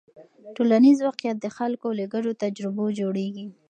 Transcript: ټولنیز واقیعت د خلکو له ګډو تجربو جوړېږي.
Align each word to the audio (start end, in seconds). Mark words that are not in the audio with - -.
ټولنیز 0.55 0.97
واقیعت 1.07 1.37
د 1.41 1.47
خلکو 1.57 1.87
له 1.99 2.05
ګډو 2.13 2.31
تجربو 2.43 2.85
جوړېږي. 2.99 3.47